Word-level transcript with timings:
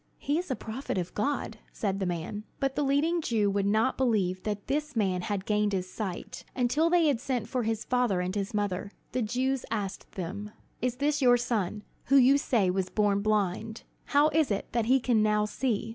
"He 0.17 0.39
is 0.39 0.49
a 0.49 0.55
prophet 0.55 0.97
of 0.97 1.13
God," 1.13 1.59
said 1.71 1.99
the 1.99 2.07
man. 2.07 2.43
But 2.59 2.73
the 2.75 2.81
leading 2.81 3.21
Jews 3.21 3.53
would 3.53 3.67
not 3.67 3.99
believe 3.99 4.41
that 4.41 4.65
this 4.65 4.95
man 4.95 5.21
had 5.21 5.45
gained 5.45 5.73
his 5.73 5.87
sight, 5.87 6.43
until 6.55 6.89
they 6.89 7.05
had 7.05 7.19
sent 7.19 7.47
for 7.47 7.61
his 7.61 7.85
father 7.85 8.19
and 8.19 8.33
his 8.33 8.51
mother. 8.51 8.89
The 9.11 9.21
Jews 9.21 9.63
asked 9.69 10.13
them: 10.13 10.53
"Is 10.81 10.95
this 10.95 11.21
your 11.21 11.37
son, 11.37 11.83
who 12.05 12.15
you 12.15 12.39
say 12.39 12.71
was 12.71 12.89
born 12.89 13.21
blind? 13.21 13.83
How 14.05 14.29
is 14.29 14.49
it 14.49 14.69
that 14.71 14.87
he 14.87 14.99
can 14.99 15.21
now 15.21 15.45
see?" 15.45 15.89